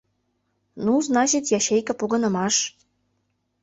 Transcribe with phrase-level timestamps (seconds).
[0.85, 2.55] Ну, значит, ячейка погынымаш.